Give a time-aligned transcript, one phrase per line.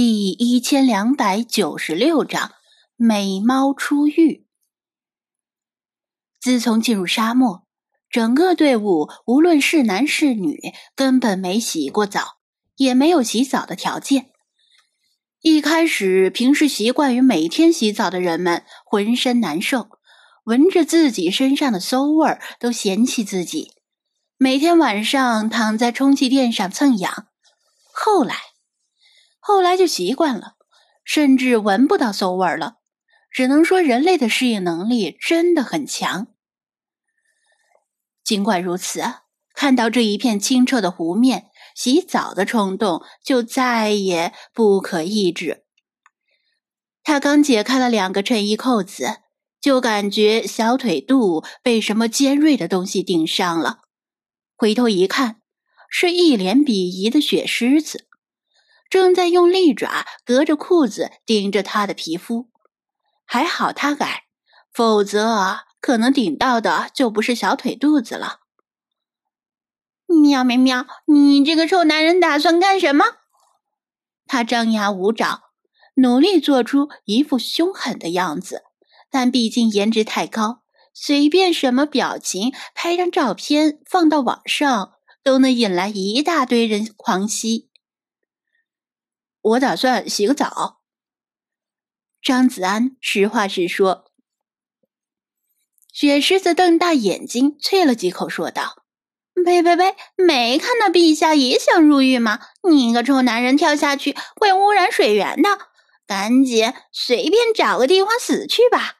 [0.00, 2.52] 第一千两百九十六章
[2.94, 4.46] 美猫出狱。
[6.38, 7.66] 自从进入沙漠，
[8.08, 12.36] 整个队伍无论是男是女，根本没洗过澡，
[12.76, 14.30] 也没有洗澡的条件。
[15.40, 19.88] 一开始，平时习惯于每天洗澡的人们浑身难受，
[20.44, 23.72] 闻着自己身上的馊味儿都嫌弃自己，
[24.36, 27.26] 每天晚上躺在充气垫上蹭痒。
[27.92, 28.36] 后来。
[29.48, 30.56] 后来就习惯了，
[31.04, 32.74] 甚至闻不到馊味了。
[33.30, 36.26] 只能说人类的适应能力真的很强。
[38.22, 39.02] 尽管如此，
[39.54, 45.64] 看到这一片清澈的湖面，洗澡的冲动就再也不可抑制。
[47.02, 49.16] 他刚解开了两个衬衣扣子，
[49.62, 53.78] 就感觉小腿肚被什么尖锐的东西顶上了。
[54.54, 55.40] 回头一看，
[55.88, 58.07] 是一脸鄙夷的雪狮子。
[58.90, 62.48] 正在用利爪隔着裤子顶着他的皮肤，
[63.26, 64.24] 还好他矮，
[64.72, 68.40] 否则可能顶到的就不是小腿肚子了。
[70.06, 70.86] 喵喵喵！
[71.06, 73.04] 你这个臭男人打算干什么？
[74.26, 75.42] 他张牙舞爪，
[75.96, 78.62] 努力做出一副凶狠的样子，
[79.10, 80.62] 但毕竟颜值太高，
[80.94, 87.67] 随便什么表情，拍张照片放到网上，都能引来一大堆人狂吸。
[89.48, 90.80] 我打算洗个澡。
[92.20, 94.10] 张子安实话实说。
[95.92, 98.84] 雪狮子瞪大眼睛，啐了几口，说道
[99.44, 99.96] ：“呸呸呸！
[100.16, 102.40] 没看到陛下也想入狱吗？
[102.68, 105.48] 你个臭男人，跳下去会污染水源的，
[106.06, 108.98] 赶紧随便找个地方死去吧。”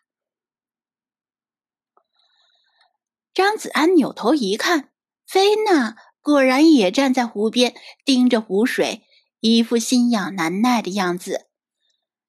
[3.35, 4.91] 张子安扭头一看，
[5.25, 9.05] 菲娜果然也站在湖边，盯着湖水。
[9.41, 11.47] 一副心痒难耐的样子，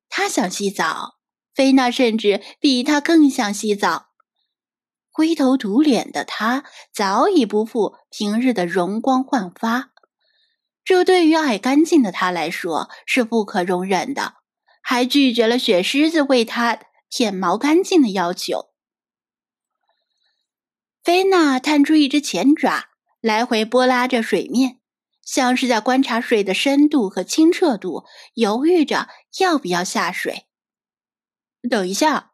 [0.09, 1.19] 他想洗澡，
[1.53, 4.09] 菲娜甚至比他更想洗澡。
[5.11, 9.91] 灰头土脸的他早已不复平日的容光焕发，
[10.85, 14.35] 这对于爱干净的他来说是不可容忍的，
[14.81, 18.69] 还拒绝了雪狮子为他舔毛干净的要求。
[21.03, 22.89] 菲娜探出一只前爪，
[23.19, 24.78] 来回拨拉着水面。
[25.31, 28.03] 像是在观察水的深度和清澈度，
[28.33, 30.47] 犹豫着要不要下水。
[31.69, 32.31] 等一下，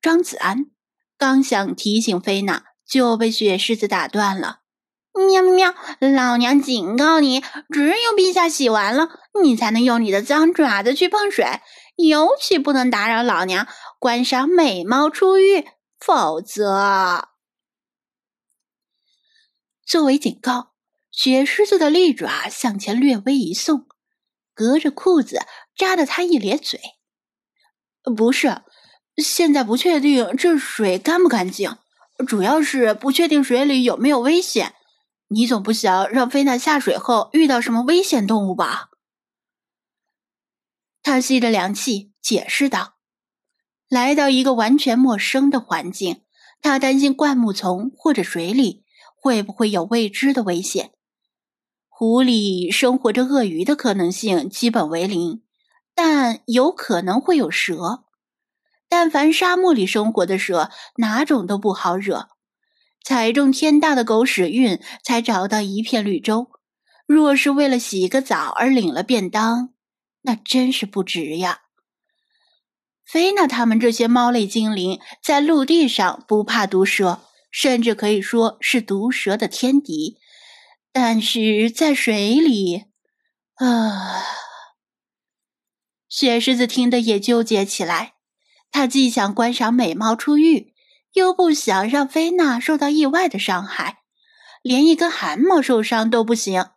[0.00, 0.70] 张子安
[1.18, 4.60] 刚想提醒菲娜，就被雪狮子打断了。
[5.12, 9.10] 喵喵，老娘警告你，只有陛下洗完了，
[9.42, 11.44] 你才能用你的脏爪子去碰水，
[11.96, 13.68] 尤其不能打扰老娘
[13.98, 15.68] 观赏美猫出浴，
[15.98, 17.28] 否则……
[19.86, 20.77] 作为警告。
[21.18, 23.88] 雪狮子的利爪向前略微一送，
[24.54, 25.40] 隔着裤子
[25.74, 26.80] 扎了他一咧嘴。
[28.16, 28.62] 不是，
[29.16, 31.76] 现在不确定这水干不干净，
[32.24, 34.76] 主要是不确定水里有没有危险。
[35.26, 38.90] 你总不想让菲娜下水后遇到什么危险动物吧？
[41.02, 42.94] 他吸着凉气，解释道
[43.90, 46.22] ：“来到一个完全陌生的环境，
[46.62, 48.84] 他担心灌木丛或者水里
[49.16, 50.92] 会不会有未知的危险。”
[52.00, 55.42] 湖里生活着鳄鱼的可能性基本为零，
[55.96, 58.04] 但有可能会有蛇。
[58.88, 62.28] 但凡沙漠里生活的蛇，哪种都不好惹。
[63.02, 66.52] 踩中天大的狗屎运，才找到一片绿洲。
[67.04, 69.70] 若是为了洗个澡而领了便当，
[70.22, 71.62] 那真是不值呀。
[73.04, 80.18] 菲娜他们这些猫类精灵，在陆地上不怕毒蛇，甚至可以说是毒蛇的天敌。
[81.00, 82.86] 但是在水里，
[83.54, 84.20] 啊！
[86.08, 88.14] 雪狮子听得也纠结起来。
[88.72, 90.74] 他既想观赏美貌出浴，
[91.12, 93.98] 又不想让菲娜受到意外的伤害，
[94.60, 96.70] 连一根汗毛受伤都不行。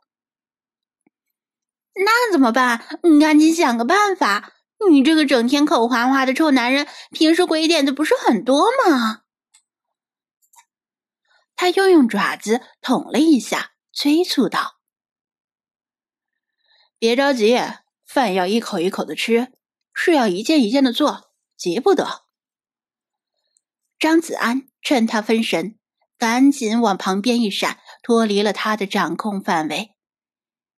[1.96, 3.00] 那怎么办？
[3.02, 4.53] 你赶紧想个办法！
[4.88, 9.23] 你这个整天口花花的臭男人，平时鬼点子不是很多吗？
[11.56, 13.71] 他又用爪子捅了一下。
[13.93, 14.79] 催促道
[16.97, 17.58] ：“别着急，
[18.05, 19.52] 饭要一口一口的吃，
[19.93, 22.23] 事要一件一件的做，急不得。”
[23.99, 25.78] 张子安趁他分神，
[26.17, 29.96] 赶紧往旁边一闪，脱离了他的掌控范围。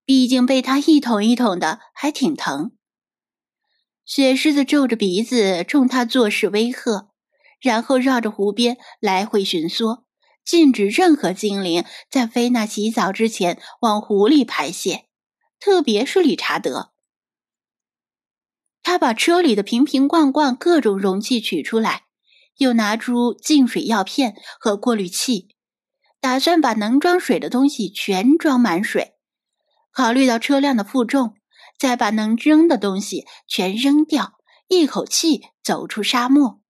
[0.06, 2.76] 毕竟被他一捅一捅的，还挺疼。
[4.04, 7.10] 雪狮子皱着鼻子冲他作势威吓，
[7.62, 10.04] 然后绕着湖边来回巡逻。
[10.46, 15.06] 禁止任何精灵在菲娜洗澡之前往湖里排泄，
[15.60, 16.92] 特别是理查德。
[18.82, 22.04] 他把车里的瓶瓶罐罐各种容器取出来，
[22.58, 25.56] 又拿出净水药片和过滤器，
[26.20, 29.14] 打算把能装水的东西全装满水。
[29.94, 31.36] 考虑到车辆的负重，
[31.80, 34.34] 再把能扔的东西全扔掉，
[34.68, 36.63] 一口气走出沙漠。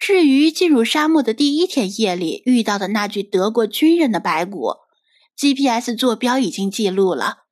[0.00, 4.76] 至于进入沙漠的第一天夜里遇到的那具德国军人的白骨
[5.36, 7.44] ，GPS 坐标已经记录了。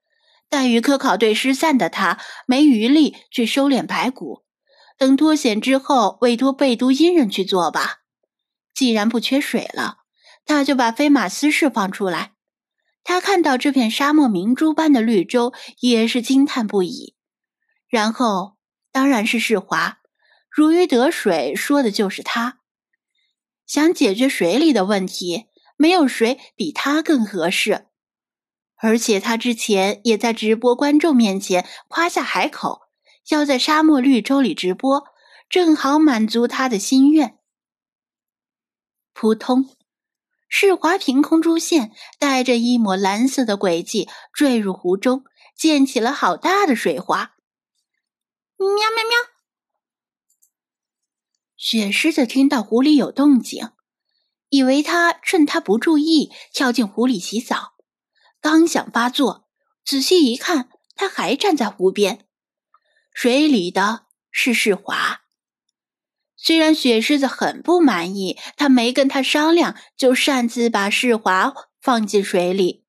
[0.48, 4.44] 但与科考队失散的他没余力去收敛白骨，
[4.96, 8.02] 等脱险之后委托贝都因人去做吧。
[8.72, 9.99] 既然不缺水了，
[10.44, 12.34] 他就把菲马斯释放出来。
[13.02, 17.16] 他看到这片沙漠明珠般的绿洲，也是惊叹不已。
[17.88, 18.56] 然后
[18.92, 19.99] 当然是世华，
[20.56, 22.61] 如鱼得水，说的就是他。
[23.67, 27.88] 想解决水里的问题，没有谁比他更合适。
[28.76, 32.88] 而且他之前也在直播观众面前夸下海口，
[33.29, 35.05] 要在沙漠绿洲里直播，
[35.50, 37.38] 正好满足他的心愿。
[39.12, 39.69] 扑通，
[40.49, 45.23] 世华凭空出现，带着一抹蓝色的轨迹坠入湖中，
[45.55, 47.35] 溅起了好大的水花。
[48.56, 49.36] 喵喵喵！
[51.68, 53.70] 雪狮子听到湖里有动静，
[54.50, 57.72] 以为他趁他不注意跳进湖里洗澡。
[58.40, 59.48] 刚想发作，
[59.84, 62.24] 仔细一看，他还站在湖边，
[63.12, 65.22] 水里的是世华。
[66.36, 72.84] 虽然雪狮子很不满意，他没跟他商量就擅自把世华放进水里，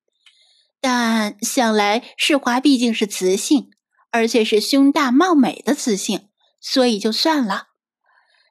[0.80, 3.72] 但想来世华毕竟是雌性，
[4.12, 6.30] 而且是胸大貌美的雌性，
[6.62, 7.67] 所以就算了。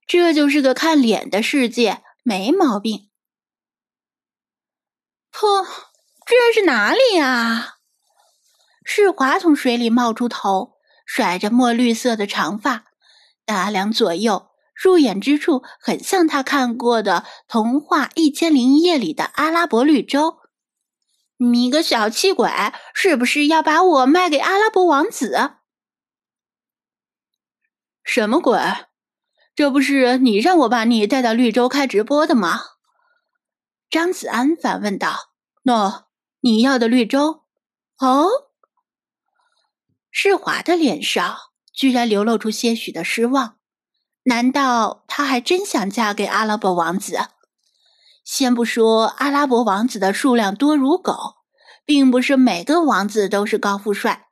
[0.07, 3.11] 这就是个看脸的世界，没毛病。
[5.33, 5.67] 噗。
[6.29, 7.77] 这是哪里啊？
[8.85, 10.75] 世华从水里冒出头，
[11.07, 12.87] 甩着墨绿色的长发，
[13.45, 20.39] 打量左右，入眼之处很像他看过的童话《一千零一夜》里的阿拉伯绿洲。
[21.37, 22.51] 你个小气鬼，
[22.93, 25.53] 是不是要把我卖给阿拉伯王子？
[28.03, 28.59] 什么鬼？
[29.57, 32.61] 这不是你让我把你带到绿洲开直播的吗？
[33.91, 35.33] 张子安反问道。
[35.65, 36.05] 喏。
[36.41, 37.43] 你要的绿洲？
[37.99, 38.29] 哦，
[40.13, 41.37] 世华的脸上
[41.73, 43.57] 居然流露出些许的失望。
[44.25, 47.19] 难道她还真想嫁给阿拉伯王子？
[48.23, 51.17] 先不说阿拉伯王子的数量多如狗，
[51.85, 54.29] 并不是每个王子都是高富帅，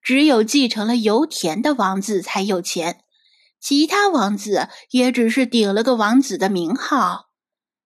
[0.00, 3.00] 只有继承了油田的王子才有钱，
[3.60, 7.30] 其他王子也只是顶了个王子的名号。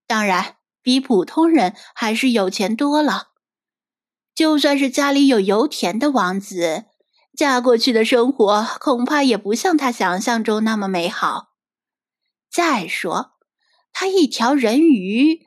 [0.07, 3.29] 当然，比普通人还是有钱多了。
[4.35, 6.85] 就算是家里有油田的王子，
[7.37, 11.53] 嫁过去的生活恐怕也不像他想象中那么美好。
[12.51, 13.33] 再说，
[13.93, 15.47] 他一条人鱼，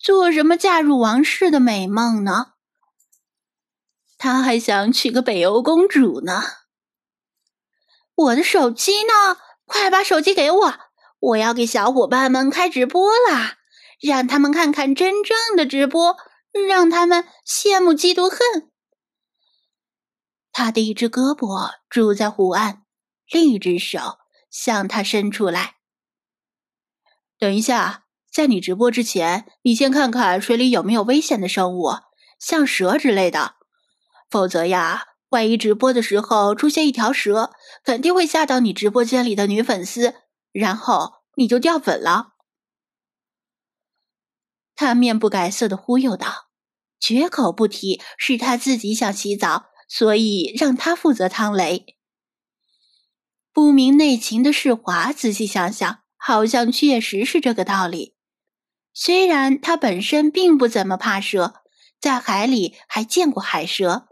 [0.00, 2.52] 做什么嫁入王室的美梦呢？
[4.16, 6.42] 他还想娶个北欧公主呢。
[8.14, 9.36] 我的手机呢？
[9.68, 10.74] 快把手机给我！
[11.20, 13.58] 我要给小伙伴们开直播啦，
[14.00, 16.16] 让他们看看真正的直播。
[16.66, 18.70] 让他们羡慕嫉妒恨。
[20.50, 22.84] 他的一只胳膊拄在湖岸，
[23.30, 24.18] 另一只手
[24.50, 25.76] 向他伸出来。
[27.38, 31.90] 等一下，在你直播之前，你先看看水里有没有危险的生物，
[32.40, 33.56] 像蛇之类的。
[34.30, 37.52] 否则呀，万一直播的时候出现一条蛇，
[37.84, 40.14] 肯定会吓到你直播间里的女粉丝，
[40.52, 42.34] 然后你就掉粉了。
[44.74, 46.48] 他面不改色的忽悠道，
[47.00, 51.96] 绝口不提是他自己想洗澡，所以让他负责趟雷。
[53.52, 58.14] 不明内情的世华仔细想想，好像确实是这个道理。
[58.94, 61.54] 虽然他本身并不怎么怕蛇，
[62.00, 64.08] 在海里还见过海蛇，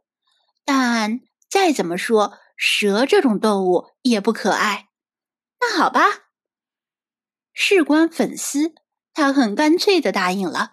[0.66, 4.88] 但再怎么说，蛇这种动物也不可爱。
[5.60, 6.02] 那好吧，
[7.54, 8.74] 事关粉丝。
[9.14, 10.72] 他很干脆的答应了，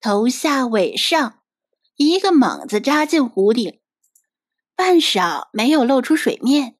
[0.00, 1.40] 头下尾上，
[1.96, 3.80] 一个猛子扎进湖底，
[4.76, 6.76] 半晌没有露出水面。